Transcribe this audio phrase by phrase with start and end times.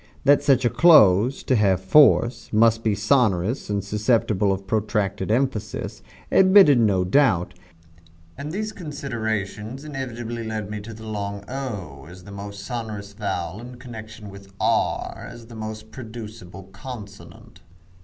[0.23, 6.01] That such a close, to have force, must be sonorous and susceptible of protracted emphasis,
[6.31, 7.53] admitted no doubt,
[8.35, 13.61] and these considerations inevitably led me to the long o as the most sonorous vowel
[13.61, 17.61] in connection with r as the most producible consonant.